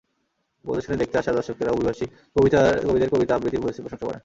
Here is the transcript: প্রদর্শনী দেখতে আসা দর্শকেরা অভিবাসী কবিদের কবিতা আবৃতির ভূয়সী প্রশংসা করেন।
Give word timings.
প্রদর্শনী 0.65 0.95
দেখতে 0.97 1.15
আসা 1.17 1.31
দর্শকেরা 1.37 1.71
অভিবাসী 1.71 2.05
কবিদের 2.35 3.09
কবিতা 3.13 3.33
আবৃতির 3.35 3.61
ভূয়সী 3.63 3.81
প্রশংসা 3.81 4.05
করেন। 4.07 4.19